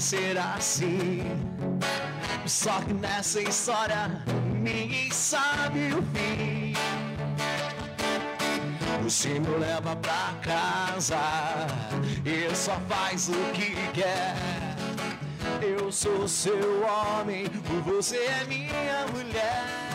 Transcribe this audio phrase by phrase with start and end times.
[0.00, 1.22] ser assim.
[2.46, 4.22] Só que nessa história
[4.54, 6.74] ninguém sabe o fim.
[9.02, 11.18] Você me leva pra casa
[12.24, 14.36] e só faz o que quer.
[15.60, 17.46] Eu sou seu homem,
[17.84, 19.90] você é minha mulher.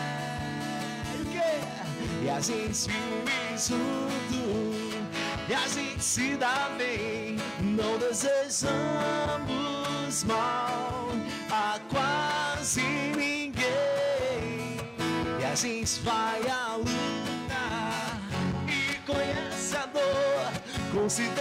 [2.22, 4.96] E a gente vive junto,
[5.48, 7.36] e a gente se dá bem.
[7.60, 9.65] Não desejamos
[10.24, 11.08] mal
[11.50, 12.82] a quase
[13.16, 14.76] ninguém.
[15.40, 16.90] E a gente vai à luta
[18.68, 20.52] e conhece a dor,
[20.92, 21.36] consideramos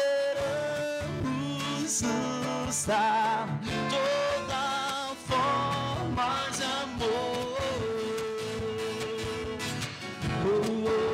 [2.02, 3.48] justa
[3.90, 7.58] toda forma de amor.
[10.44, 11.06] Oh, oh.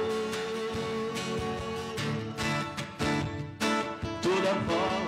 [4.22, 5.01] Toda forma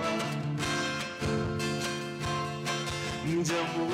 [3.44, 3.88] de amor.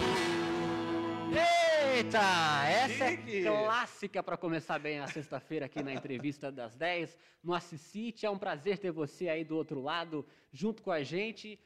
[1.97, 2.21] Eita,
[2.69, 3.39] essa Chique.
[3.39, 8.25] é clássica para começar bem a sexta-feira aqui na entrevista das 10 no Assisite.
[8.25, 11.59] É um prazer ter você aí do outro lado, junto com a gente.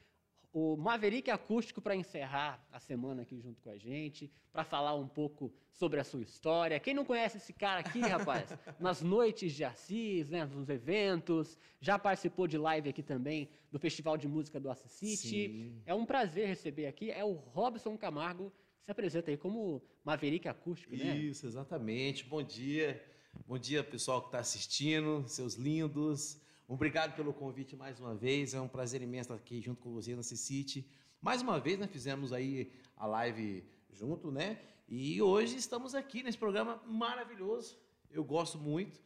[0.57, 5.05] O Maverick Acústico para encerrar a semana aqui junto com a gente, para falar um
[5.05, 6.79] pouco sobre a sua história.
[6.79, 8.47] Quem não conhece esse cara aqui, rapaz,
[8.79, 14.15] nas noites de Assis, né, nos eventos, já participou de live aqui também do Festival
[14.15, 15.27] de Música do Assisite.
[15.27, 15.81] Sim.
[15.85, 20.47] É um prazer receber aqui, é o Robson Camargo, que se apresenta aí como Maverick
[20.47, 21.17] Acústico, né?
[21.17, 22.23] Isso, exatamente.
[22.23, 23.03] Bom dia.
[23.45, 26.39] Bom dia, pessoal que está assistindo, seus lindos.
[26.67, 28.53] Obrigado pelo convite mais uma vez.
[28.53, 30.87] É um prazer imenso estar aqui junto com você na City.
[31.21, 34.59] Mais uma vez, né, fizemos aí a live junto, né?
[34.87, 37.77] E hoje estamos aqui nesse programa maravilhoso.
[38.09, 38.99] Eu gosto muito.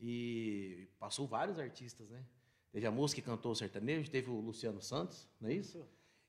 [0.00, 2.24] E passou vários artistas, né?
[2.72, 5.84] Teve a moça que cantou o sertanejo, teve o Luciano Santos, não é isso?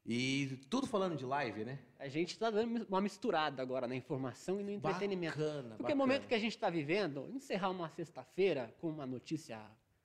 [0.05, 1.79] E tudo falando de live, né?
[1.99, 5.37] A gente está dando uma misturada agora na informação e no entretenimento.
[5.37, 5.93] Bacana, Porque bacana.
[5.93, 9.61] o momento que a gente está vivendo, encerrar uma sexta-feira com uma notícia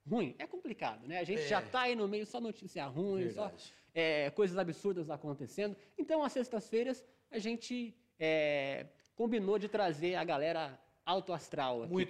[0.09, 1.19] ruim é complicado, né?
[1.19, 1.47] A gente É.
[1.47, 3.73] já está aí no meio só notícia ruim, só Verdade.
[3.93, 5.75] é, coisas absurdas acontecendo.
[5.97, 12.05] Então, às sextas-feiras, a gente é, combinou de trazer a galera alto astral aqui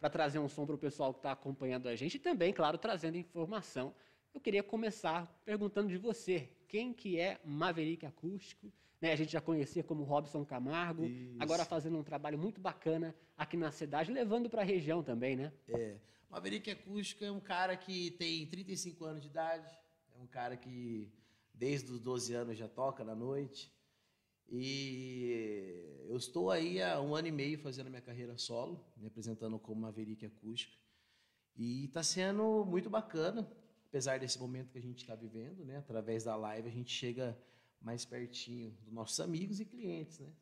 [0.00, 2.78] para trazer um som para o pessoal que está acompanhando a gente e também, claro,
[2.78, 3.94] trazendo informação.
[4.32, 8.72] Eu queria começar perguntando de você, quem que é Maverick Acústico?
[9.00, 11.36] Né, a gente já conhecia como Robson Camargo, Isso.
[11.40, 15.52] agora fazendo um trabalho muito bacana aqui na cidade, levando para a região também, né?
[16.28, 19.68] Maverick Acústico é um cara que tem 35 anos de idade,
[20.14, 21.10] é um cara que
[21.54, 23.72] desde os 12 anos já toca na noite.
[24.48, 29.06] E eu estou aí há um ano e meio fazendo a minha carreira solo, me
[29.06, 30.76] apresentando como Maverick Acústico.
[31.56, 33.48] E está sendo muito bacana,
[33.88, 35.78] apesar desse momento que a gente está vivendo, né?
[35.78, 37.38] Através da live a gente chega
[37.80, 40.32] mais pertinho dos nossos amigos e clientes, né?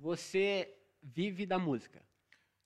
[0.00, 2.02] Você vive da música.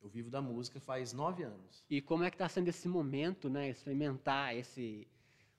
[0.00, 1.84] Eu vivo da música faz nove anos.
[1.88, 3.70] E como é que está sendo esse momento, né?
[3.70, 5.08] Experimentar esse,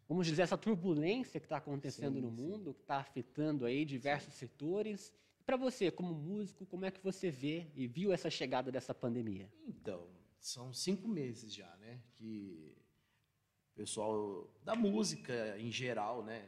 [0.07, 2.35] vamos dizer, essa turbulência que está acontecendo Sim, no sim.
[2.35, 5.11] mundo, que está afetando aí diversos setores.
[5.45, 9.51] Para você, como músico, como é que você vê e viu essa chegada dessa pandemia?
[9.67, 10.07] Então,
[10.39, 11.99] são cinco meses já, né?
[12.13, 12.75] Que
[13.73, 16.47] o pessoal da música em geral, né?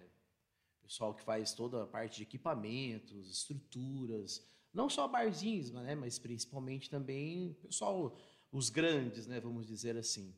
[0.87, 4.41] Pessoal que faz toda a parte de equipamentos, estruturas,
[4.73, 5.95] não só barzinhos, né?
[5.95, 8.17] Mas principalmente também pessoal,
[8.51, 9.37] os grandes, né?
[9.41, 10.33] Vamos dizer assim.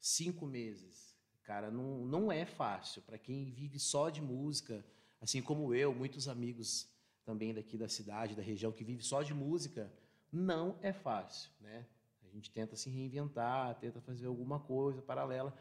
[0.00, 4.82] Cinco meses, cara, não, não é fácil para quem vive só de música,
[5.20, 6.88] assim como eu, muitos amigos
[7.22, 9.92] também daqui da cidade, da região que vive só de música,
[10.32, 11.86] não é fácil, né?
[12.22, 15.54] A gente tenta se reinventar, tenta fazer alguma coisa paralela,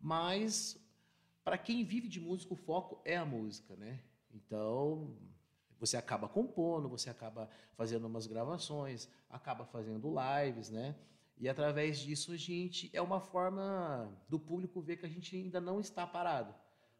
[0.00, 0.80] mas
[1.44, 4.00] para quem vive de música, o foco é a música, né?
[4.32, 5.16] Então,
[5.78, 10.94] você acaba compondo, você acaba fazendo umas gravações, acaba fazendo lives, né?
[11.38, 15.60] E através disso a gente é uma forma do público ver que a gente ainda
[15.60, 16.54] não está parado,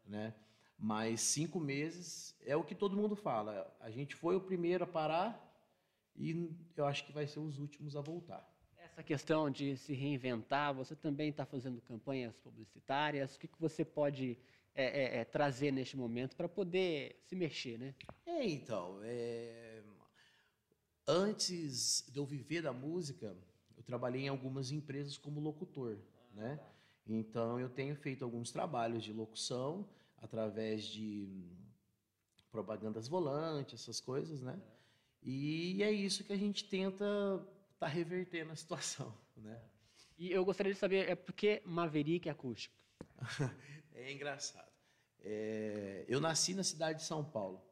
[0.05, 0.33] né?
[0.77, 3.73] Mas cinco meses é o que todo mundo fala.
[3.79, 5.41] A gente foi o primeiro a parar
[6.15, 8.52] e eu acho que vai ser os últimos a voltar.
[8.93, 13.35] Essa questão de se reinventar, você também está fazendo campanhas publicitárias.
[13.35, 14.37] O que, que você pode
[14.75, 17.95] é, é, é, trazer neste momento para poder se mexer, né?
[18.23, 19.81] É, então, é,
[21.07, 23.35] antes de eu viver da música,
[23.75, 25.97] eu trabalhei em algumas empresas como locutor,
[26.35, 26.59] né?
[27.07, 29.89] Então, eu tenho feito alguns trabalhos de locução
[30.21, 31.47] através de
[32.51, 34.61] propagandas volantes, essas coisas, né?
[35.23, 37.43] E é isso que a gente tenta
[37.73, 39.61] estar revertendo a situação, né?
[40.17, 42.75] E eu gostaria de saber, é por que Maverick Acústico?
[43.95, 44.73] É engraçado.
[45.19, 47.63] É, eu nasci na cidade de São Paulo.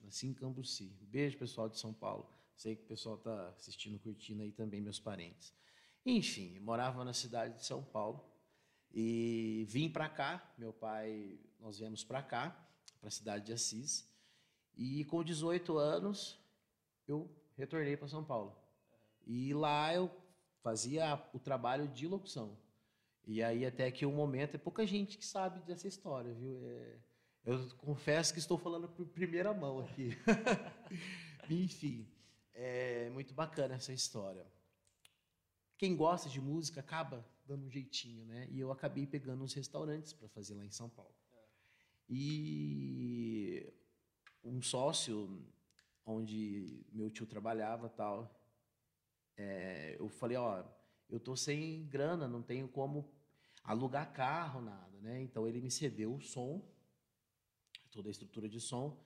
[0.00, 0.96] Nasci em Cambuci.
[1.00, 2.28] Beijo, pessoal de São Paulo.
[2.56, 5.54] Sei que o pessoal está assistindo, curtindo aí também, meus parentes.
[6.04, 8.22] Enfim, morava na cidade de São Paulo
[8.92, 10.52] e vim para cá.
[10.58, 12.50] Meu pai, nós viemos para cá,
[12.98, 14.06] para a cidade de Assis.
[14.76, 16.38] E com 18 anos,
[17.06, 18.59] eu retornei para São Paulo.
[19.26, 20.10] E lá eu
[20.62, 22.56] fazia o trabalho de locução.
[23.26, 26.60] E aí até que um momento, é pouca gente que sabe dessa história, viu?
[26.64, 26.98] É,
[27.44, 30.10] eu confesso que estou falando por primeira mão aqui.
[31.50, 32.08] Enfim,
[32.54, 34.46] é muito bacana essa história.
[35.78, 38.46] Quem gosta de música acaba dando um jeitinho, né?
[38.50, 41.14] E eu acabei pegando uns restaurantes para fazer lá em São Paulo.
[42.08, 43.72] E
[44.44, 45.42] um sócio
[46.04, 48.39] onde meu tio trabalhava tal,
[49.40, 50.62] é, eu falei, ó,
[51.08, 53.10] eu tô sem grana, não tenho como
[53.64, 55.22] alugar carro, nada, né?
[55.22, 56.62] Então ele me cedeu o som,
[57.90, 59.02] toda a estrutura de som,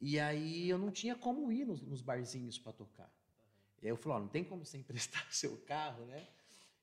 [0.00, 3.06] e aí eu não tinha como ir nos, nos barzinhos para tocar.
[3.06, 3.78] Uhum.
[3.82, 6.26] E aí eu falei, ó, não tem como você emprestar seu carro, né?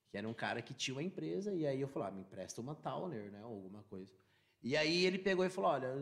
[0.10, 2.62] Que era um cara que tinha uma empresa, e aí eu falei, ah, me empresta
[2.62, 3.44] uma Towner, né?
[3.46, 4.14] Ou alguma coisa.
[4.64, 5.94] E aí ele pegou e falou, olha,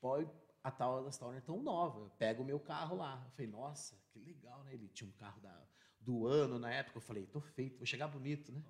[0.00, 0.30] pode,
[0.64, 3.22] a tal das Towner tão nova, pega o meu carro lá.
[3.22, 4.72] Eu falei, nossa, que legal, né?
[4.72, 5.66] Ele tinha um carro da,
[6.06, 6.98] do ano na época.
[6.98, 8.62] Eu falei, tô feito, vou chegar bonito, né?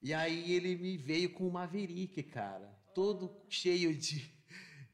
[0.00, 4.28] E aí ele me veio com uma Maverick, cara, todo cheio de,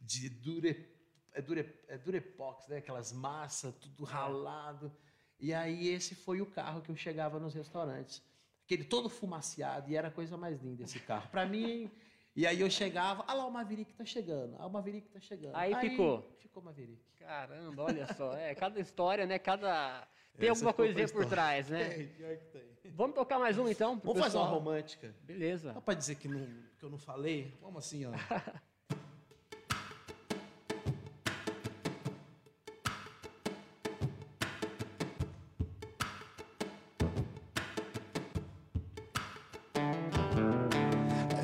[0.00, 0.86] de dure,
[1.32, 2.78] é, dure, é Durepox, né?
[2.78, 4.08] Aquelas massas, tudo é.
[4.08, 4.92] ralado.
[5.40, 8.20] E aí esse foi o carro que eu chegava nos restaurantes.
[8.64, 11.30] Aquele todo fumaciado, e era a coisa mais linda esse carro.
[11.30, 11.90] Para mim...
[12.36, 15.56] E aí eu chegava, ah lá o Maverick tá chegando, ah o Maverick tá chegando.
[15.56, 16.22] Aí, aí ficou.
[16.38, 17.02] Ficou Maverick.
[17.19, 20.06] Caramba, olha só, é, cada história, né, cada
[20.38, 21.88] tem alguma coisinha por trás, né?
[21.88, 22.62] Tem, pior que tem.
[22.94, 24.00] Vamos tocar mais um então?
[24.02, 24.25] Vamos pessoal?
[24.25, 25.14] fazer uma romântica.
[25.23, 25.73] Beleza.
[25.73, 26.46] Só pra dizer que, não,
[26.79, 28.12] que eu não falei, vamos assim, ó.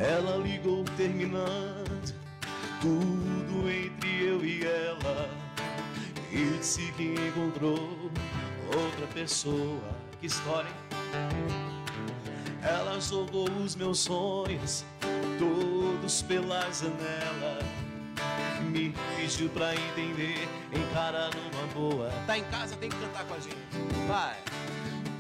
[0.00, 2.14] Ela ligou terminando
[2.81, 5.31] tudo entre eu e ela
[6.31, 7.94] e disse que encontrou
[9.24, 9.80] pessoa.
[10.20, 10.74] Que história, hein?
[12.62, 14.84] Ela jogou os meus sonhos
[15.38, 17.58] todos pela janela.
[18.70, 22.10] Me pediu pra entender, encarar numa boa.
[22.26, 23.56] Tá em casa, tem que cantar com a gente.
[24.06, 24.36] Vai.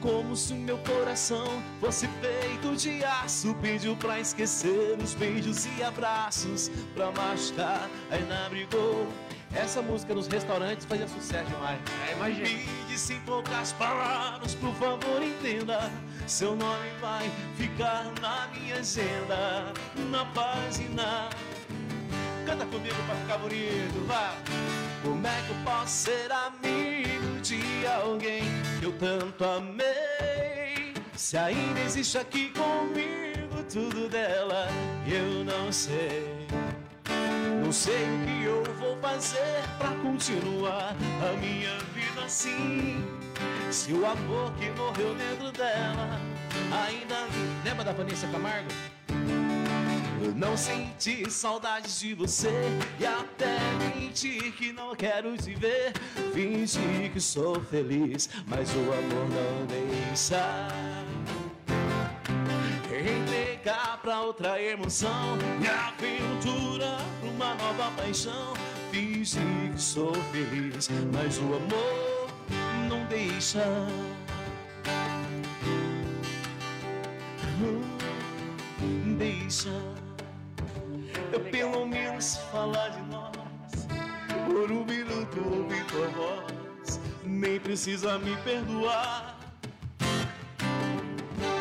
[0.02, 3.54] Como se o meu coração fosse feito de aço.
[3.54, 7.88] Pediu pra esquecer os beijos e abraços, pra machucar.
[8.10, 9.08] Aí na brigou
[9.54, 11.78] essa música nos restaurantes fazia sucesso demais.
[12.08, 12.83] É, imagina.
[12.94, 15.90] Disse em poucas palavras, por favor entenda.
[16.28, 19.72] Seu nome vai ficar na minha agenda,
[20.12, 21.28] na página.
[22.46, 24.36] Canta comigo pra ficar bonito, vá.
[25.02, 28.44] Como é que eu posso ser amigo de alguém
[28.78, 30.94] que eu tanto amei?
[31.16, 34.68] Se ainda existe aqui comigo tudo dela,
[35.04, 36.46] eu não sei.
[37.62, 43.04] Não sei o que eu vou fazer pra continuar a minha vida assim.
[43.70, 46.20] Se o amor que morreu dentro dela
[46.86, 47.14] ainda
[47.64, 48.68] lembra da Vanessa Camargo?
[50.22, 52.50] Eu não senti saudades de você
[52.98, 53.58] e até
[53.94, 55.92] mentir que não quero te ver.
[56.32, 60.68] Fingir que sou feliz, mas o amor não deixa
[63.64, 68.52] entregar pra outra emoção e aventura pra uma nova paixão.
[68.90, 72.28] Fingir que sou feliz, mas o amor
[72.90, 73.64] não deixa.
[77.58, 79.70] Não deixa.
[81.32, 83.86] Eu pelo menos falar de nós
[84.46, 87.00] por um minuto ouvir tua voz.
[87.24, 89.38] Nem precisa me perdoar.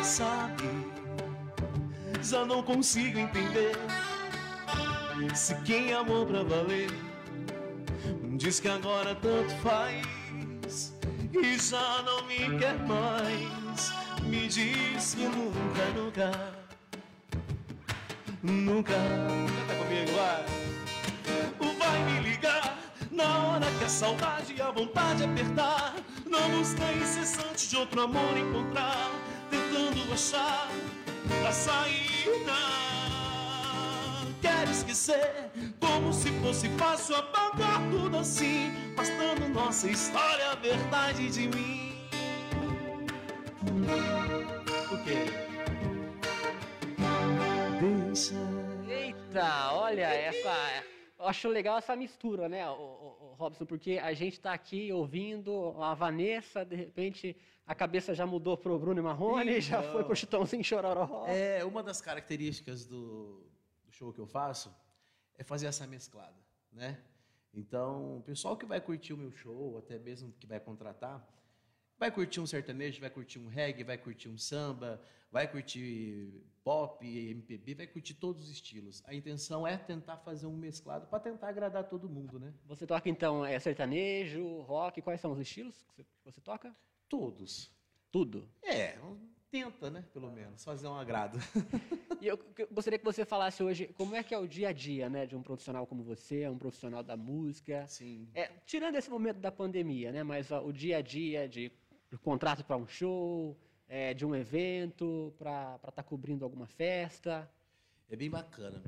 [0.02, 0.93] Sabe?
[2.24, 3.76] Já não consigo entender
[5.34, 6.90] se quem amou pra valer
[8.36, 10.94] diz que agora tanto faz
[11.32, 13.92] e já não me quer mais.
[14.22, 16.54] Me diz que nunca, nunca,
[18.42, 18.94] nunca.
[18.94, 20.44] Canta comigo, vai.
[21.78, 22.78] Vai me ligar
[23.10, 25.94] na hora que a saudade e a vontade apertar.
[26.26, 29.10] Não busca incessante de outro amor encontrar,
[29.50, 30.68] tentando achar
[31.46, 31.52] a
[32.24, 32.52] saída.
[34.40, 35.50] Quero esquecer,
[35.80, 41.94] como se fosse fácil apagar tudo assim, bastando nossa história a verdade de mim.
[44.90, 45.26] O quê?
[47.80, 48.34] Deixa.
[48.88, 50.50] Eita, olha essa
[51.24, 54.92] Eu acho legal essa mistura, né, o, o- o Robson, porque a gente está aqui
[54.92, 57.34] ouvindo a Vanessa, de repente
[57.66, 61.24] a cabeça já mudou pro Bruno Marrone, já foi pro Chitãozinho Chororó.
[61.26, 63.42] É, uma das características do,
[63.86, 64.70] do show que eu faço
[65.38, 66.36] é fazer essa mesclada,
[66.70, 67.00] né?
[67.54, 71.26] Então, o pessoal que vai curtir o meu show, até mesmo que vai contratar,
[71.98, 77.04] vai curtir um sertanejo, vai curtir um reggae, vai curtir um samba, vai curtir pop,
[77.04, 79.02] MPB, vai curtir todos os estilos.
[79.06, 82.54] A intenção é tentar fazer um mesclado para tentar agradar todo mundo, né?
[82.66, 86.74] Você toca então é sertanejo, rock, quais são os estilos que você, toca?
[87.08, 87.70] Todos.
[88.10, 88.48] Tudo.
[88.62, 88.96] É,
[89.50, 90.04] tenta, né?
[90.12, 91.38] Pelo menos, fazer um agrado.
[92.20, 94.72] E eu, eu gostaria que você falasse hoje como é que é o dia a
[94.72, 97.86] dia, né, de um profissional como você, um profissional da música.
[97.86, 98.26] Sim.
[98.32, 101.70] É, tirando esse momento da pandemia, né, mas ó, o dia a dia de
[102.18, 103.56] contrato para um show,
[103.88, 107.50] é, de um evento, para estar cobrindo alguma festa.
[108.08, 108.82] É bem bacana.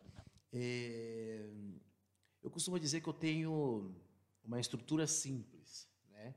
[0.52, 1.48] É,
[2.42, 3.94] Eu costumo dizer que eu tenho
[4.44, 6.34] uma estrutura simples, né?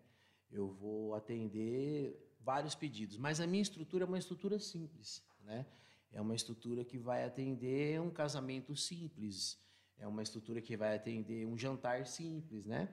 [0.52, 5.66] Eu vou atender vários pedidos, mas a minha estrutura é uma estrutura simples, né?
[6.12, 9.60] É uma estrutura que vai atender um casamento simples,
[9.98, 12.90] é uma estrutura que vai atender um jantar simples, né?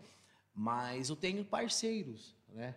[0.55, 2.75] Mas eu tenho parceiros, né?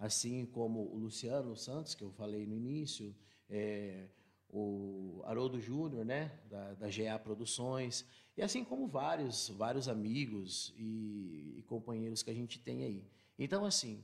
[0.00, 3.14] Assim como o Luciano Santos, que eu falei no início,
[3.50, 4.08] é,
[4.48, 11.58] o Haroldo Júnior, né, da, da GA Produções, e assim como vários, vários amigos e,
[11.58, 13.06] e companheiros que a gente tem aí.
[13.38, 14.02] Então, assim,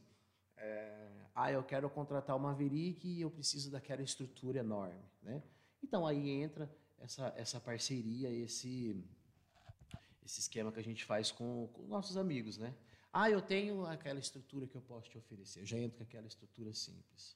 [0.58, 5.42] é, ah, eu quero contratar uma Maverick e eu preciso daquela estrutura enorme, né?
[5.82, 9.02] Então, aí entra essa, essa parceria, esse,
[10.24, 12.74] esse esquema que a gente faz com, com nossos amigos, né?
[13.18, 15.60] Ah, eu tenho aquela estrutura que eu posso te oferecer.
[15.60, 17.34] Eu já entro com aquela estrutura simples.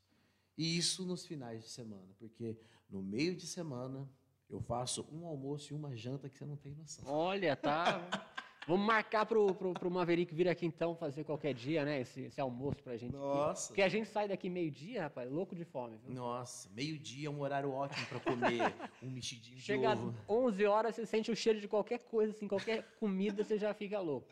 [0.58, 2.54] E isso nos finais de semana, porque
[2.90, 4.06] no meio de semana
[4.50, 7.06] eu faço um almoço e uma janta que você não tem noção.
[7.06, 7.98] Olha, tá.
[8.68, 12.02] Vamos marcar pro, pro, pro Maverick vir aqui então fazer qualquer dia, né?
[12.02, 13.14] Esse, esse almoço pra gente.
[13.14, 13.68] Nossa.
[13.68, 15.96] Porque a gente sai daqui meio-dia, rapaz, louco de fome.
[15.96, 16.14] Viu?
[16.14, 18.60] Nossa, meio-dia é um horário ótimo para comer
[19.02, 20.14] um mexidinho de Chega às ovo.
[20.28, 23.98] 11 horas, você sente o cheiro de qualquer coisa, assim, qualquer comida, você já fica
[23.98, 24.28] louco.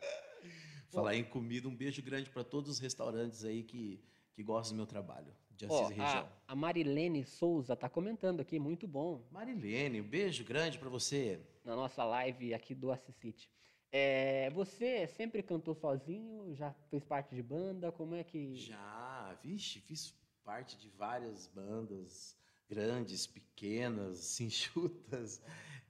[0.91, 4.01] Falar em comida, um beijo grande para todos os restaurantes aí que,
[4.33, 6.29] que gostam do meu trabalho, de Assis e região.
[6.47, 11.39] a, a Marilene Souza tá comentando aqui, muito bom, Marilene, um beijo grande para você.
[11.63, 13.49] na nossa live aqui do Assisite.
[13.91, 16.53] É, você sempre cantou sozinho?
[16.55, 17.91] Já fez parte de banda?
[17.91, 18.55] Como é que.
[18.55, 22.37] Já, vixe, fiz parte de várias bandas
[22.69, 25.41] grandes, pequenas, enxutas,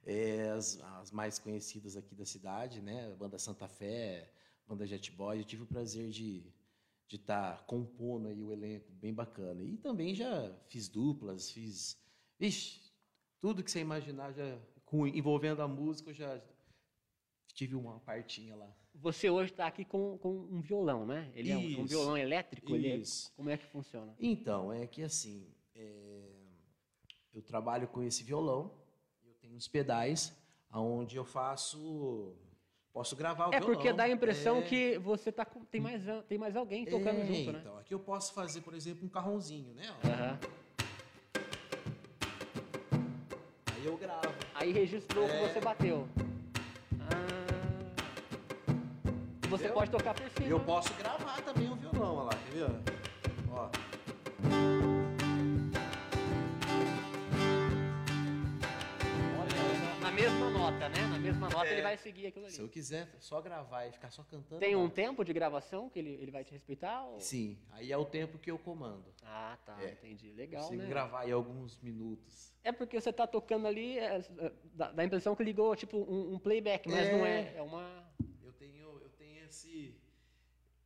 [0.06, 3.12] é, as, as mais conhecidas aqui da cidade, né?
[3.12, 4.32] A banda Santa Fé,
[4.70, 5.40] banda Jet Boy.
[5.40, 6.44] Eu tive o prazer de
[7.08, 9.64] de estar compondo aí o elenco bem bacana.
[9.64, 12.00] E também já fiz duplas, fiz,
[12.38, 12.80] vixe,
[13.40, 16.40] tudo que você imaginar já com, envolvendo a música, eu já
[17.48, 18.72] tive uma partinha lá.
[18.94, 21.32] Você hoje está aqui com, com um violão, né?
[21.34, 21.88] Ele é um, um Isso.
[21.88, 22.76] violão elétrico?
[22.76, 23.34] Ele é- Isso.
[23.36, 24.16] como é que funciona?
[24.20, 26.30] Então, é que assim, é,
[27.34, 28.72] eu trabalho com esse violão,
[29.26, 30.32] eu tenho uns pedais,
[30.70, 32.38] aonde eu faço,
[32.93, 33.75] posso gravar o É violão.
[33.75, 37.19] porque dá a impressão É, que você tá com, tem, mais, tem mais alguém tocando
[37.19, 37.60] é, junto, né?
[37.62, 39.84] Então, aqui eu posso fazer, por exemplo, um carrãozinho, né?
[40.03, 40.39] Aham.
[43.75, 44.34] Aí eu gravo.
[44.55, 45.48] Aí registrou que É.
[45.48, 46.08] você bateu.
[47.00, 47.15] Ah.
[49.50, 49.74] Você Entendeu?
[49.74, 50.48] pode tocar por cima.
[50.48, 52.69] Eu posso gravar também o violão, olha lá, quer ver?
[53.51, 53.69] Ó.
[59.39, 60.88] Olha, na mesma nota,
[61.20, 61.74] mesma nota É.
[61.74, 62.54] ele vai seguir aquilo ali.
[62.54, 64.60] Se eu quiser só gravar e ficar só cantando.
[64.60, 67.04] Tem um tempo de gravação que ele, ele vai te respeitar?
[67.06, 69.06] ou- Sim, aí é o tempo que eu comando.
[69.24, 69.92] Ah, tá, É.
[69.92, 70.32] entendi.
[70.34, 70.90] Legal, Consigo né?
[70.90, 72.54] gravar aí alguns minutos.
[72.64, 75.98] É porque você tá tocando ali, é, é, dá, dá a impressão que ligou tipo
[75.98, 77.12] um, um playback, mas É.
[77.18, 77.54] não é.
[77.56, 78.04] É uma.
[78.44, 79.96] Eu tenho, eu tenho esse,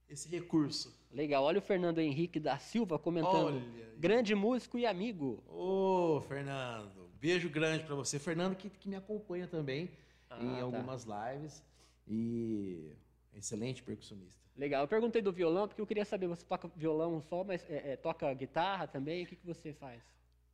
[0.10, 0.94] esse recurso.
[1.12, 1.44] Legal.
[1.44, 3.56] Olha o Fernando Henrique da Silva comentando.
[3.58, 3.94] Olha.
[3.98, 5.44] Grande músico e amigo.
[5.48, 8.18] Ô, Fernando, beijo grande pra você.
[8.20, 9.92] Fernando que, que me acompanha também
[10.38, 10.64] Ah, em tá.
[10.64, 11.64] algumas lives
[12.08, 12.92] e
[13.34, 14.42] excelente percussionista.
[14.56, 14.84] Legal.
[14.84, 17.98] Eu perguntei do violão porque eu queria saber, você toca violão só, mas é, é,
[17.98, 19.24] toca guitarra também?
[19.24, 20.02] O que, que você faz?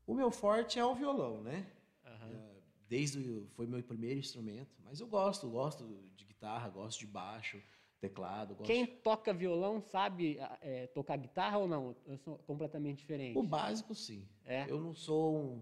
[0.08, 1.66] O meu forte é o violão, né?
[2.06, 7.62] É, Desde foi meu primeiro instrumento, mas eu gosto, gosto de guitarra, gosto de baixo,
[8.00, 11.96] teclado, gosto Quem toca violão sabe é, tocar guitarra ou não?
[12.08, 13.38] Eu sou completamente diferente.
[13.38, 14.28] O básico, sim.
[14.46, 14.66] É?
[14.68, 15.62] Eu não sou um,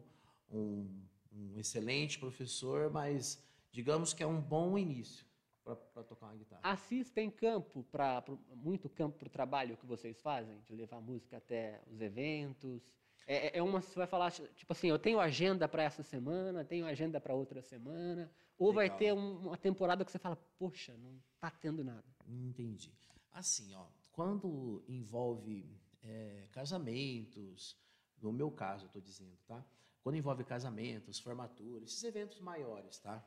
[0.58, 1.02] um-
[1.34, 3.44] um excelente professor, mas
[3.78, 5.24] digamos que é um bom início
[5.64, 6.62] para tocar uma guitarra.
[6.64, 8.24] Assis tem campo para
[8.56, 12.82] muito campo para o trabalho que vocês fazem, de levar música até os eventos.
[13.28, 16.88] É, é uma, você vai falar, tipo assim, eu tenho agenda para essa semana, tenho
[16.88, 18.98] agenda para outra semana, ou vai Legal.
[18.98, 22.04] ter um- uma temporada que você fala, poxa, não tá tendo nada.
[22.26, 22.92] Entendi.
[23.32, 25.70] Assim, ó, quando envolve
[26.02, 27.78] é, casamentos,
[28.20, 29.64] no meu caso, eu tô dizendo, tá?
[30.02, 33.24] Quando envolve casamentos, formaturas, esses eventos maiores, tá?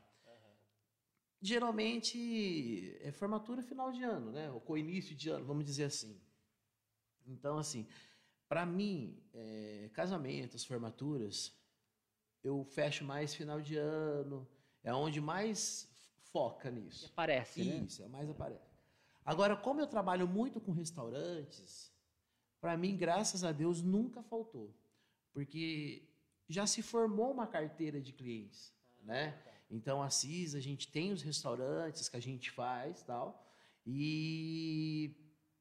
[1.41, 4.51] Geralmente é formatura final de ano, né?
[4.51, 6.21] Ou início de ano, vamos dizer assim.
[7.25, 7.87] Então, assim,
[8.47, 11.53] para mim, é, casamentos, formaturas,
[12.43, 14.47] eu fecho mais final de ano,
[14.83, 15.89] é onde mais
[16.31, 17.07] foca E nisso.
[17.07, 17.77] aparece, né?
[17.85, 18.71] Isso, é mais aparece.
[19.25, 21.91] Agora, como eu trabalho muito com restaurantes,
[22.59, 24.73] para mim, graças a Deus, nunca faltou.
[25.33, 26.07] Porque
[26.47, 29.31] já se formou uma carteira de clientes, né?
[29.71, 33.41] Então, a CIS, a gente tem os restaurantes que a gente faz, tal,
[33.85, 35.15] e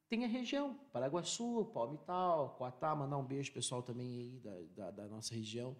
[0.08, 5.08] tem a região, Paraguaçu, Palmital, Coatá, mandar um beijo pessoal também aí da, da, da
[5.08, 5.76] nossa região.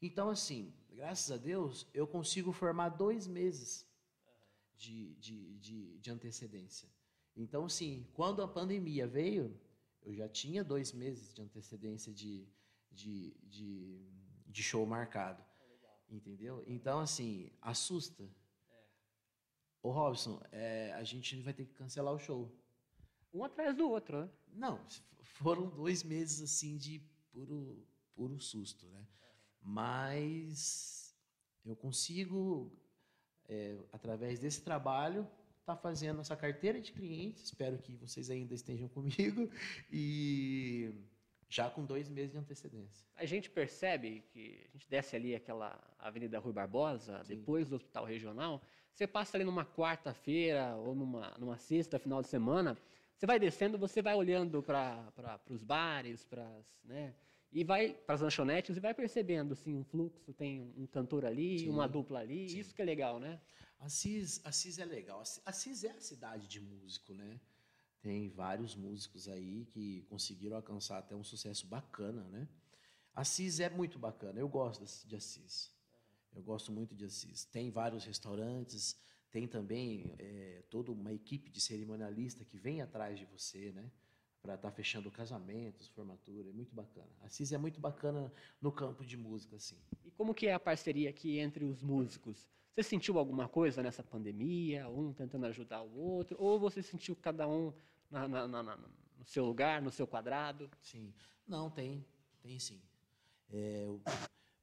[0.00, 3.84] Então, assim, graças a Deus, eu consigo formar dois meses
[4.76, 6.88] de, de, de, de antecedência.
[7.36, 9.60] Então, sim, quando a pandemia veio,
[10.02, 12.48] eu já tinha dois meses de antecedência de,
[12.90, 14.06] de, de,
[14.46, 15.44] de show marcado.
[16.12, 16.62] Entendeu?
[16.66, 18.28] Então, assim, assusta.
[19.82, 22.54] Ô, Robson, é, a gente vai ter que cancelar o show.
[23.32, 24.30] Um atrás do outro, né?
[24.48, 24.78] Não,
[25.22, 27.02] foram dois meses assim de
[27.32, 27.82] puro,
[28.14, 29.06] puro susto, né?
[29.62, 31.16] Mas
[31.64, 32.70] eu consigo,
[33.48, 35.26] é, através desse trabalho,
[35.60, 37.44] estar fazendo essa carteira de clientes.
[37.44, 39.50] Espero que vocês ainda estejam comigo
[39.90, 40.92] e
[41.52, 43.06] já com dois meses de antecedência.
[43.14, 47.36] A gente percebe que a gente desce ali aquela Avenida Rui Barbosa, Sim.
[47.36, 52.28] depois do Hospital Regional, você passa ali numa quarta-feira ou numa, numa sexta, final de
[52.28, 52.78] semana,
[53.14, 55.12] você vai descendo, você vai olhando para
[55.50, 57.14] os bares, pras, né,
[57.52, 61.58] e vai para as lanchonetes e vai percebendo assim, um fluxo, tem um cantor ali,
[61.58, 61.68] Sim.
[61.68, 62.60] uma dupla ali, Sim.
[62.60, 63.38] isso que é legal, né?
[63.78, 65.22] Assis, Assis é legal.
[65.44, 67.38] Assis é a cidade de músico, né?
[68.02, 72.48] Tem vários músicos aí que conseguiram alcançar até um sucesso bacana, né?
[73.14, 74.40] Assis é muito bacana.
[74.40, 75.70] Eu gosto de Assis.
[76.34, 77.44] Eu gosto muito de Assis.
[77.44, 78.96] Tem vários restaurantes,
[79.30, 83.88] tem também é, toda uma equipe de cerimonialista que vem atrás de você, né?
[84.42, 86.48] Para estar fechando casamentos, formatura.
[86.48, 87.08] É muito bacana.
[87.20, 89.78] Assis é muito bacana no campo de música, assim.
[90.04, 92.48] E como que é a parceria aqui entre os músicos?
[92.74, 97.46] Você sentiu alguma coisa nessa pandemia, um tentando ajudar o outro, ou você sentiu cada
[97.46, 97.72] um
[98.12, 100.70] na- na- na- no seu lugar, no seu quadrado?
[100.80, 101.12] Sim.
[101.46, 102.04] Não, tem.
[102.42, 102.80] Tem sim.
[103.50, 104.00] É, o-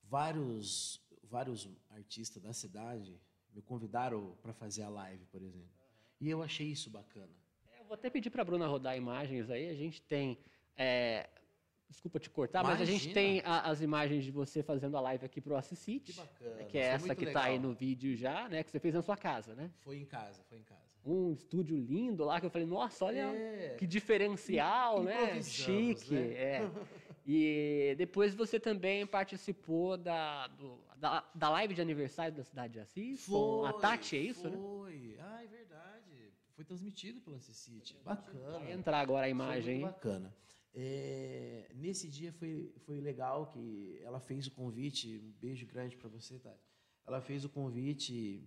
[0.03, 3.19] vários, vários artistas da cidade
[3.53, 5.69] me convidaram para fazer a live, por exemplo.
[6.19, 7.31] E eu achei isso bacana.
[7.73, 9.69] É, eu vou até pedir para a Bruna rodar imagens aí.
[9.69, 10.37] A gente tem.
[10.81, 11.29] é,
[11.89, 13.13] desculpa te cortar, mas a gente Imagina.
[13.15, 16.13] tem a- as imagens de você fazendo a live aqui pro Assisite.
[16.13, 18.63] Que bacana, Que é foi essa que está aí no vídeo já, né?
[18.63, 19.71] Que você fez na sua casa, né?
[19.79, 20.88] Foi em casa, foi em casa.
[21.11, 23.75] Um estúdio lindo lá que eu falei, nossa, olha É.
[23.77, 25.41] que diferencial, né?
[25.41, 26.13] Chique.
[26.13, 26.33] né?
[26.33, 26.69] É.
[27.31, 32.79] E depois você também participou da, do- da, da live de aniversário da cidade de
[32.79, 33.27] Assis.
[33.27, 34.57] com a Tati, é isso, né?
[34.57, 35.15] Foi.
[35.19, 36.31] Ah, é verdade.
[36.55, 37.95] Foi transmitido pela Cicite.
[38.03, 38.57] Bacana.
[38.59, 40.33] Vai entrar agora a Foi imagem, bacana.
[40.73, 45.21] É, nesse dia foi, foi legal que ela fez o convite.
[45.23, 46.67] Um beijo grande para você, Tati.
[47.05, 48.43] Ela fez o convite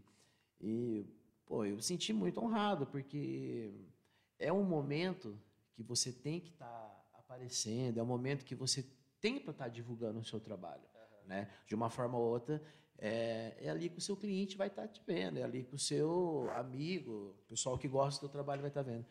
[0.60, 1.06] e,
[1.46, 3.72] pô, eu me senti muito honrado, porque
[4.38, 5.38] é um momento
[5.72, 8.84] que você tem que estar aparecendo, é um momento que você
[9.20, 10.82] tem para estar divulgando o seu trabalho.
[11.26, 11.48] Né?
[11.66, 12.60] De uma forma ou outra,
[12.98, 15.78] é, é ali que o seu cliente vai estar te vendo, é ali que o
[15.78, 19.06] seu amigo, o pessoal que gosta do seu trabalho vai estar vendo.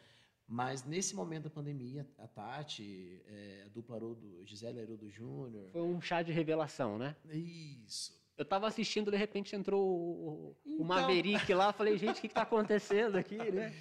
[0.48, 5.70] Mas nesse momento da pandemia, a Tati, é, a dupla Haroldo, Gisele Haroldo Júnior.
[5.72, 7.15] Foi um chá de revelação, né?
[7.32, 8.20] Isso.
[8.41, 10.86] Eu tava assistindo, de repente entrou o, o Então.
[10.86, 13.71] Maverick lá, falei, gente, o que, que tá acontecendo aqui, né?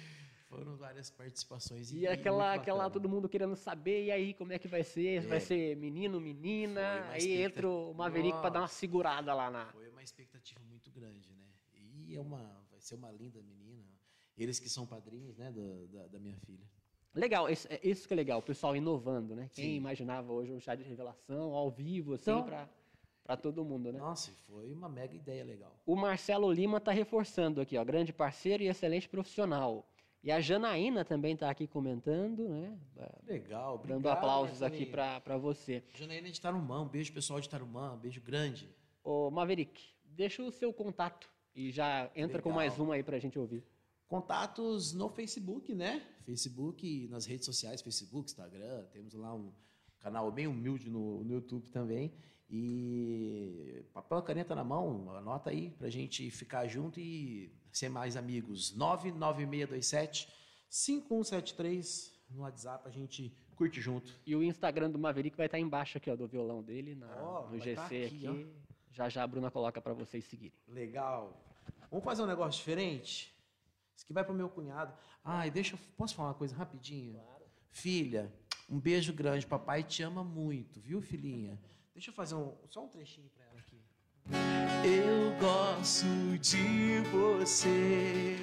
[0.47, 1.91] Foram várias participações.
[1.91, 2.91] E aquela, muito aquela bacana.
[2.93, 5.21] todo mundo querendo saber, e aí, como é que vai ser?
[5.21, 5.39] Vai É.
[5.39, 7.07] ser menino, menina?
[7.09, 9.65] Aí expecta- entra o Maverick pra dar uma segurada lá na.
[9.67, 11.45] Foi uma expectativa muito grande, né?
[12.07, 12.37] E é uma,
[12.69, 13.87] vai ser uma linda menina.
[14.37, 16.65] Eles que são padrinhos, né, do- da, da minha filha.
[17.15, 19.49] Legal, isso, é isso que é legal, o pessoal inovando, né?
[19.53, 19.75] Quem Sim.
[19.75, 22.69] imaginava hoje um chá de revelação ao vivo, assim, Então- pra,
[23.23, 23.99] pra todo mundo, né?
[23.99, 25.75] Nossa, foi uma mega ideia legal.
[25.85, 29.87] O Marcelo Lima está reforçando aqui, ó, grande parceiro e excelente profissional.
[30.23, 32.77] E a Janaína também está aqui comentando, né?
[33.25, 34.01] Legal, obrigado.
[34.01, 35.21] Dando aplausos aqui Marcelinho.
[35.21, 35.83] para você.
[35.95, 38.69] Janaína de Tarumã, um beijo pessoal de Tarumã, um beijo grande.
[39.03, 42.63] Ô, Maverick, deixa o seu contato e já entra com Legal.
[42.63, 43.63] mais uma aí para a gente ouvir.
[44.07, 46.05] Contatos no Facebook, né?
[46.23, 49.51] Facebook, nas redes sociais, Facebook, Instagram, temos lá um,
[50.01, 52.11] canal bem humilde no, no YouTube também.
[52.53, 58.17] E papel e caneta na mão, anota aí pra gente ficar junto e ser mais
[58.17, 58.75] amigos.
[58.75, 60.27] 99627
[60.69, 64.13] 5173 no WhatsApp, a gente curte junto.
[64.25, 67.49] E o Instagram do Maverick vai estar embaixo aqui, ó, do violão dele, na, Ó,
[67.49, 68.27] no GC tá aqui.
[68.27, 68.47] aqui,
[68.91, 70.53] Já já a Bruna coloca para vocês seguirem.
[70.67, 71.41] Legal.
[71.89, 73.33] Vamos fazer um negócio diferente?
[73.95, 74.93] Isso aqui vai pro meu cunhado.
[75.23, 75.79] Ai, deixa eu.
[75.95, 77.19] Posso falar uma coisa rapidinho?
[77.69, 78.33] Filha,
[78.69, 79.45] um beijo grande.
[79.47, 81.59] Papai te ama muito, viu, filhinha?
[81.93, 83.81] Deixa eu fazer um, só um trechinho pra ela aqui.
[84.85, 86.05] Eu gosto
[86.39, 88.37] de você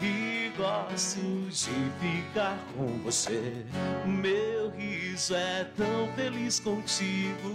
[0.00, 3.64] e gosto de ficar com você.
[4.06, 7.48] Meu riso é tão feliz contigo.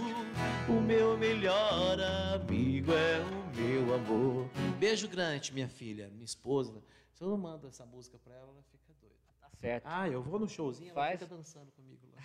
[0.68, 4.48] O meu melhor amigo é o meu amor.
[4.78, 6.82] Beijo grande, minha filha, minha esposa.
[7.12, 9.14] Se eu não mando essa música pra ela, ela fica doida.
[9.38, 9.84] Tá certo.
[9.86, 11.20] Ah, eu vou no showzinho, ela Faz.
[11.20, 12.20] fica dançando comigo lá.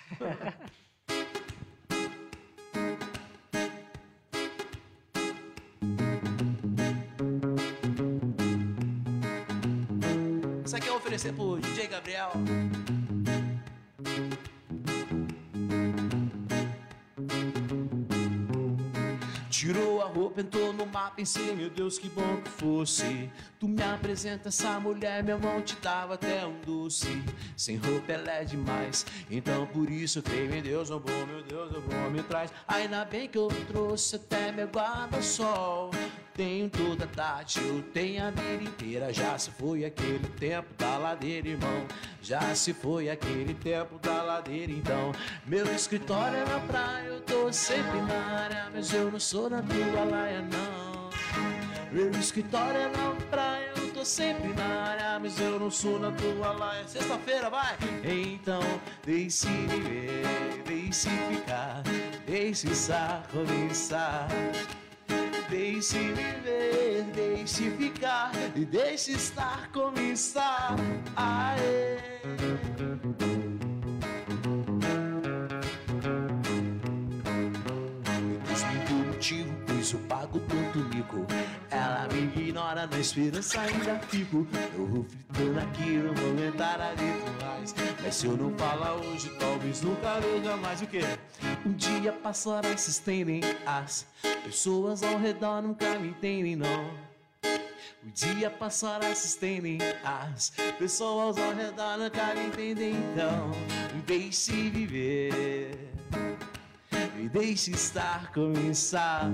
[10.75, 12.31] Isso aqui eu vou oferecer pro DJ Gabriel.
[19.49, 23.31] Tirou a roupa, entrou no mar, pensei, meu Deus, que bom que fosse.
[23.57, 27.23] Tu me apresenta essa mulher, meu mão te dava até um doce.
[27.55, 31.41] Sem roupa ela é demais, então por isso eu creio em Deus, oh bom, meu
[31.41, 32.51] Deus, oh bom, me traz.
[32.67, 35.91] Ainda bem que eu trouxe até meu guarda-sol.
[36.35, 39.13] Tenho toda tarde, eu tenho a vida inteira.
[39.13, 41.85] Já se foi aquele tempo da ladeira, irmão.
[42.21, 45.13] Já se foi aquele tempo da ladeira, então.
[45.45, 49.61] Meu escritório é na praia, eu tô sempre na área, mas eu não sou na
[49.61, 51.09] tua laia, não.
[51.89, 56.11] Meu escritório é na praia, eu tô sempre na área, mas eu não sou na
[56.11, 56.85] tua laia.
[56.85, 57.77] Sexta-feira, vai!
[58.03, 58.61] Então,
[59.05, 61.81] deixe viver, deixe ficar,
[62.27, 64.27] deixe estar, começar.
[65.49, 70.75] Deixe viver, deixe ficar e deixe estar como está.
[71.15, 71.97] Aê.
[78.47, 81.27] Desminto o motivo, pois eu pago tanto mico.
[81.75, 84.47] Ela me ignora, na esperança ainda fico.
[84.73, 87.75] Eu vou fritando aqui, não vou ali mais.
[88.01, 91.01] Mas se eu não falar hoje, talvez nunca veja mais o que?
[91.65, 94.07] Um dia passa, horas se estendem, as
[94.45, 96.85] pessoas ao redor nunca me entendem, não.
[98.03, 103.51] O dia passa, horas se estendem, as pessoas ao redor nunca me entendem, então.
[104.05, 105.91] Deixe viver.
[107.17, 109.29] Me deixe estar como está.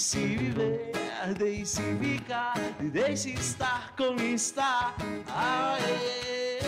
[0.00, 0.92] Deixe viver,
[1.36, 2.54] deixe ficar,
[2.90, 4.94] deixe estar como está.
[5.28, 6.58] Aê.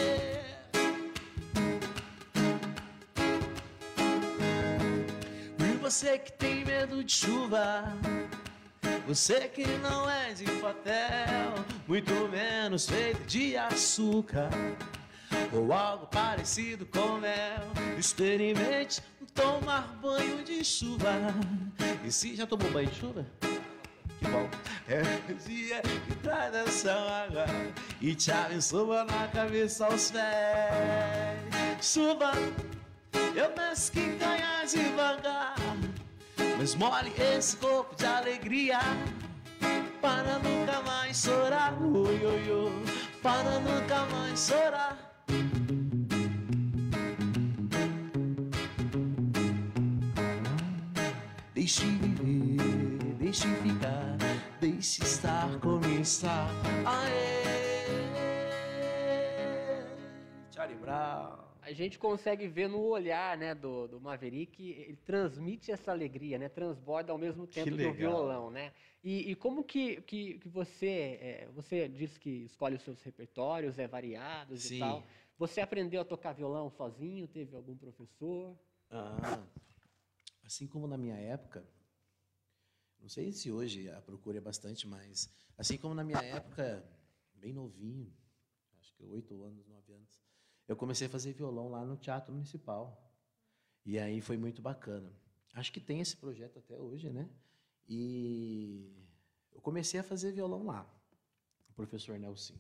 [5.58, 7.96] E você que tem medo de chuva,
[9.06, 11.54] você que não é de papel,
[11.88, 14.50] muito menos feito de açúcar
[15.50, 17.62] ou algo parecido com mel.
[17.98, 19.00] Experimente
[19.34, 21.12] tomar banho de chuva.
[22.04, 23.26] E se já tomou banho de chuva?
[23.40, 24.48] Que bom.
[24.88, 25.02] É
[25.46, 27.46] dia que traz essa água
[28.00, 30.22] e te abençoa na cabeça aos pés.
[31.80, 32.32] Chuva,
[33.34, 35.54] eu peço que caia devagar,
[36.58, 38.78] mas molhe esse corpo de alegria.
[40.00, 42.84] Para nunca mais chorar, oi, oi, oi,
[43.22, 45.11] para nunca mais chorar.
[56.02, 56.48] Está.
[56.84, 57.42] Aê!
[60.52, 61.40] Charlie Brown.
[61.62, 66.48] A gente consegue ver no olhar, né, do, do Maverick, ele transmite essa alegria, né,
[66.48, 68.72] transborda ao mesmo tempo do violão, né?
[69.02, 73.78] E, e como que, que, que você, é, você disse que escolhe os seus repertórios,
[73.78, 74.76] é variados Sim.
[74.76, 75.06] e tal.
[75.38, 77.28] Você aprendeu a tocar violão sozinho?
[77.28, 78.56] Teve algum professor?
[78.90, 79.40] Ah,
[80.44, 81.64] assim como na minha época,
[83.02, 86.82] não sei se hoje a procura é bastante, mas assim como na minha época,
[87.34, 88.10] bem novinho,
[88.80, 90.20] acho que oito anos, nove anos,
[90.68, 92.98] eu comecei a fazer violão lá no Teatro Municipal.
[93.84, 95.12] E aí foi muito bacana.
[95.52, 97.28] Acho que tem esse projeto até hoje, né?
[97.88, 98.90] E
[99.52, 100.88] eu comecei a fazer violão lá,
[101.68, 102.54] o professor Nelson.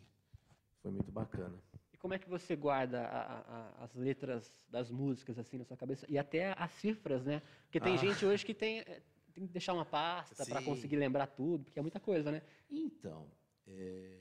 [0.82, 1.56] Foi muito bacana.
[1.92, 3.38] E como é que você guarda a-
[3.78, 7.40] a- as letras das músicas assim na sua cabeça e até as cifras, né?
[7.66, 7.98] Porque tem Ah.
[7.98, 8.84] gente hoje que tem,
[9.32, 12.42] tem que deixar uma pasta para conseguir lembrar tudo, porque é muita coisa, né?
[12.70, 13.30] Então,
[13.66, 14.20] é,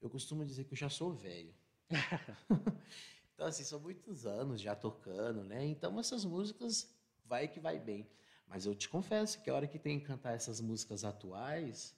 [0.00, 1.54] eu costumo dizer que eu já sou velho.
[3.38, 5.64] Então, assim, são muitos anos já tocando, né?
[5.64, 6.92] Então, essas músicas
[7.24, 8.10] vai que vai bem.
[8.48, 11.96] Mas eu te confesso que a hora que tem que cantar essas músicas atuais,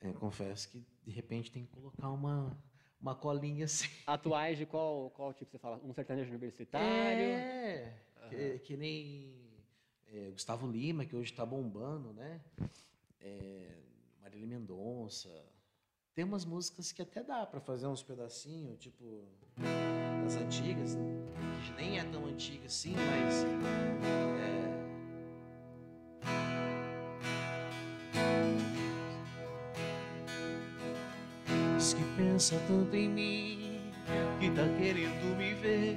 [0.00, 2.56] é, confesso que de repente tem que colocar uma,
[3.00, 3.88] uma colinha assim.
[4.06, 5.80] Atuais de qual, qual tipo você fala?
[5.82, 7.24] Um sertanejo universitário?
[7.24, 7.98] É,
[8.28, 9.41] que, que nem
[10.12, 12.40] é, Gustavo Lima, que hoje está bombando, né?
[13.20, 13.68] É,
[14.20, 15.30] Marília Mendonça.
[16.14, 19.24] Tem umas músicas que até dá para fazer uns pedacinhos, tipo
[20.22, 20.98] das antigas,
[21.64, 24.72] que nem é tão antiga assim, mas é,
[31.96, 33.80] que pensa tanto em mim,
[34.38, 35.96] que tá querendo me ver.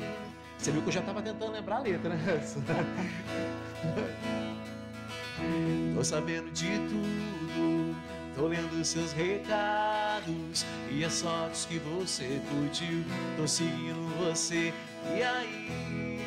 [0.58, 2.42] Você viu que eu já tava tentando lembrar a letra, né?
[5.96, 7.96] Tô sabendo de tudo,
[8.36, 13.04] tô lendo seus recados e as fotos que você curtiu.
[13.38, 14.74] Tô seguindo você,
[15.18, 16.20] e aí?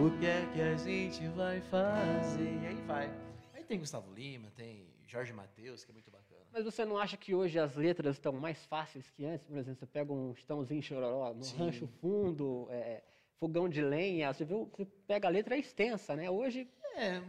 [0.00, 2.58] O que é que a gente vai fazer?
[2.62, 3.10] E aí vai.
[3.52, 6.40] Aí tem Gustavo Lima, tem Jorge Matheus, que é muito bacana.
[6.52, 9.46] Mas você não acha que hoje as letras estão mais fáceis que antes?
[9.46, 11.58] Por exemplo, você pega um Estãozinho Chororó, no Sim.
[11.58, 13.02] Rancho Fundo, é,
[13.44, 16.30] Fogão de Lenha, você, viu, você pega a letra é extensa, né?
[16.30, 17.22] Hoje, É,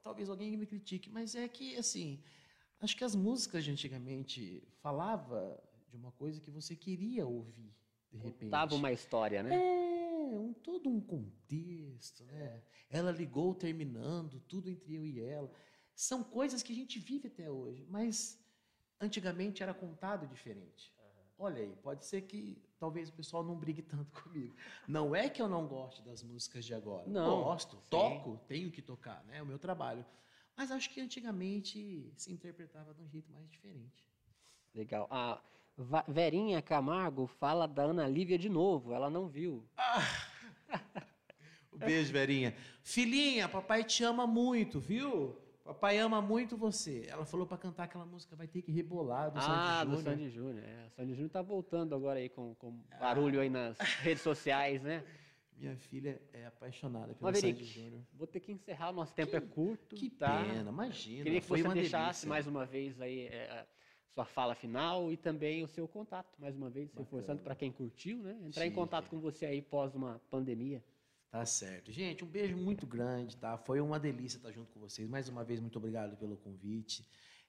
[0.00, 2.22] talvez alguém me critique, mas é que, assim,
[2.78, 7.74] acho que as músicas de antigamente falava de uma coisa que você queria ouvir,
[8.12, 8.44] de repente.
[8.44, 9.52] contava uma história, né?
[9.52, 12.62] É, um, todo um contexto, né?
[12.88, 15.50] Ela ligou terminando, tudo entre eu e ela.
[15.92, 18.40] São coisas que a gente vive até hoje, mas
[19.00, 20.94] antigamente era contado diferente.
[21.36, 24.56] Olha aí, pode ser que talvez o pessoal não brigue tanto comigo.
[24.88, 27.08] Não é que eu não goste das músicas de agora.
[27.08, 27.82] Não, Gosto, sim.
[27.88, 29.38] toco, tenho que tocar, né?
[29.38, 30.04] É o meu trabalho.
[30.56, 34.04] Mas acho que antigamente se interpretava de um jeito mais diferente.
[34.74, 35.06] Legal.
[35.12, 35.40] A
[36.08, 39.64] Verinha Camargo fala da Ana Lívia de novo, ela não viu.
[41.72, 42.54] Um beijo, Verinha.
[42.82, 45.34] Filhinha, papai te ama muito, viu?
[45.64, 47.04] Papai ama muito você.
[47.08, 49.42] Ela falou pra cantar aquela música, vai ter que rebolar do ah,
[49.80, 50.16] Sandy do Júnior.
[50.16, 50.64] Sandy Júnior.
[50.64, 54.82] É, o Sandy Júnior tá voltando agora aí com, com barulho aí nas redes sociais,
[54.82, 55.04] né?
[55.56, 58.02] Minha filha é apaixonada pelo Maverick, Sandy Júnior.
[58.12, 59.94] vou ter que encerrar, o nosso tempo é curto.
[59.94, 60.42] Que tá?
[60.42, 61.22] pena, imagina.
[61.22, 62.28] Queria que você deixasse delícia.
[62.28, 63.64] mais uma vez aí é,
[64.08, 68.18] sua fala final e também o seu contato, mais uma vez, reforçando para quem curtiu,
[68.18, 68.36] né?
[68.42, 68.74] Entrar em Sim.
[68.74, 70.82] contato com você aí pós uma pandemia.
[71.32, 71.90] Tá certo.
[71.90, 73.58] Gente, um beijo muito grande, tá?
[73.58, 75.08] Foi uma delícia estar junto com vocês.
[75.08, 77.04] Mais uma vez, muito obrigado pelo convite.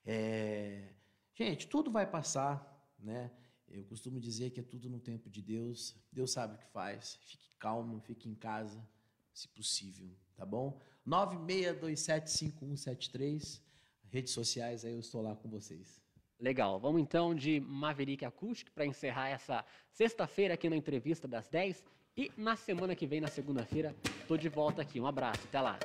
[0.06, 0.94] É,
[1.36, 2.64] Gente, tudo vai passar,
[3.00, 3.32] né?
[3.68, 5.96] Eu costumo dizer que é tudo no tempo de Deus.
[6.12, 7.16] Deus sabe o que faz.
[7.24, 8.88] Fique calmo, fique em casa,
[9.34, 10.80] se possível, tá bom?
[11.08, 13.64] 96275173.
[14.12, 16.00] Redes sociais, aí eu estou lá com vocês.
[16.40, 21.84] Legal, vamos então de Maverick Acústico para encerrar essa sexta-feira aqui na entrevista das 10
[22.16, 23.96] e na semana que vem, na segunda-feira,
[24.28, 25.00] tô de volta aqui.
[25.00, 25.80] Um abraço, até lá.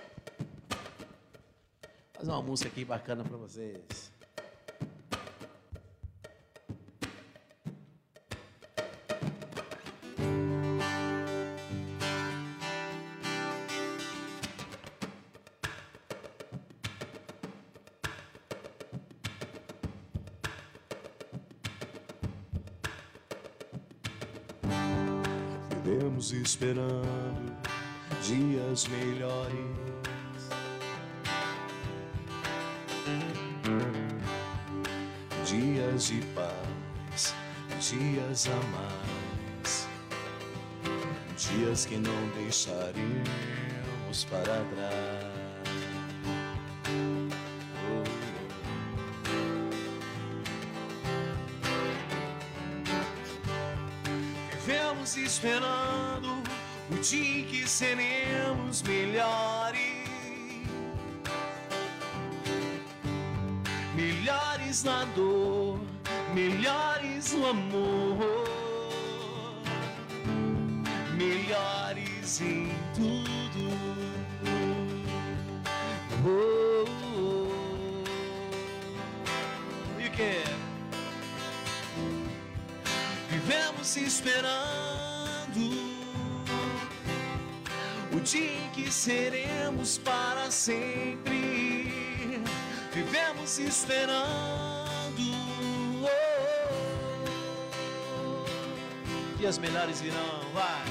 [2.12, 4.07] Fazer uma música aqui bacana para vocês.
[26.08, 27.54] Vivemos esperando
[28.26, 29.52] dias melhores.
[35.44, 37.34] Dias de paz,
[37.80, 39.88] dias a mais,
[41.36, 45.17] dias que não deixaremos para trás.
[57.78, 59.78] Seremos melhores.
[63.94, 65.78] Melhores na dor,
[66.34, 68.18] melhores no amor,
[71.16, 73.70] melhores em tudo.
[76.26, 77.48] Oh, oh,
[78.04, 80.00] oh.
[80.00, 80.42] E o que?
[83.30, 84.87] Vivemos esperando
[88.30, 91.92] dia em que seremos para sempre.
[92.92, 95.22] Vivemos esperando
[96.04, 96.08] oh,
[99.38, 100.84] dias melhores virão, vai.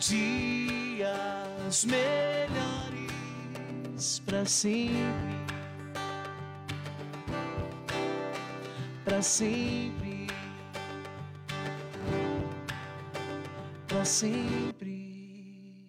[0.00, 3.12] Dias melhores
[4.26, 5.39] para sempre.
[9.20, 10.26] Para sempre.
[13.86, 14.99] Para sempre.